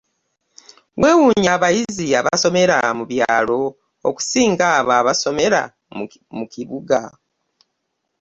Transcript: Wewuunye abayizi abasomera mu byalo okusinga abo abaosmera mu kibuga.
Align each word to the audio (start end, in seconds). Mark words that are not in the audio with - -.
Wewuunye 1.01 1.49
abayizi 1.57 2.05
abasomera 2.19 2.77
mu 2.97 3.03
byalo 3.11 3.59
okusinga 4.09 4.65
abo 4.77 4.91
abaosmera 4.99 5.61
mu 6.37 6.43
kibuga. 6.53 6.99